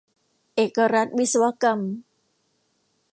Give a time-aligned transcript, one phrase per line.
[0.55, 1.79] เอกรัฐวิศวกรรม